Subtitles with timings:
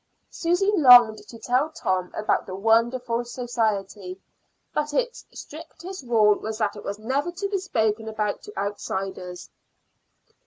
[0.31, 4.19] Susy longed to tell Tom about the wonderful society;
[4.73, 9.51] but its strictest rule was that it was never to be spoken about to outsiders.